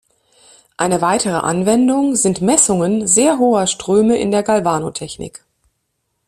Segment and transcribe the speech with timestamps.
[0.77, 5.45] Eine weitere Anwendung sind Messungen sehr hoher Ströme in der Galvanotechnik.